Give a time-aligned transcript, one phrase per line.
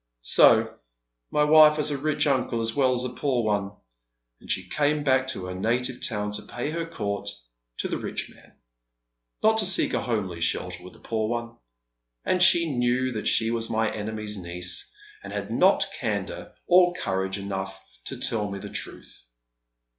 [0.39, 0.79] "So
[1.29, 3.73] my wife has a rich uncle as well as a poor one;
[4.39, 7.29] and she came back to her native town to pay her court
[7.77, 8.53] to the rich man,
[9.43, 11.55] not to seek a homely shelter with the poor one.
[12.25, 14.91] And she knew foat she was my enemy's niece,
[15.23, 19.23] and had not candour or courage enough to tell me the truth.